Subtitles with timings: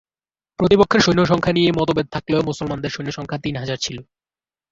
[0.59, 3.97] প্রতিপক্ষের সৈন্যসংখ্যা নিয়ে মতভেদ থাকলেও মুসলমানদের সৈন্য সংখ্যা তিন হাজার ছিল।